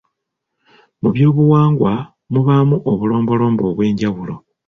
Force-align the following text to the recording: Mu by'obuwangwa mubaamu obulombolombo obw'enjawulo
Mu 1.01 1.09
by'obuwangwa 1.15 1.93
mubaamu 2.31 2.75
obulombolombo 2.91 3.63
obw'enjawulo 3.71 4.33